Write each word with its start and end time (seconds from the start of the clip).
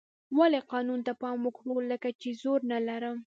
ولې 0.37 0.59
قانون 0.71 0.99
ته 1.07 1.13
پام 1.21 1.37
وکړو 1.43 1.75
لکه 1.91 2.09
چې 2.21 2.29
زور 2.41 2.59
نه 2.71 2.79
لرم. 2.87 3.17